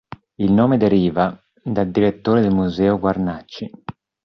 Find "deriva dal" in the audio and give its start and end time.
0.77-1.91